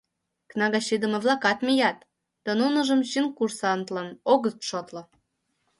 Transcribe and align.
Кнагачыдыме-влакат 0.49 1.59
мият, 1.67 1.97
да 2.45 2.51
нуныжым 2.59 3.01
чын 3.09 3.25
курсантлан 3.37 4.07
огыт 4.33 4.57
шотло. 4.69 5.01